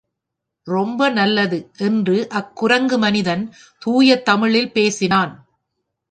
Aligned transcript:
ரொம்பநல்லது! 0.67 1.57
என்று 1.79 2.15
அக்குரங்கு 2.31 2.97
மனிதன் 2.97 3.43
தூயத் 3.81 4.25
தமிழில் 4.25 4.71
பேசினான். 4.71 5.33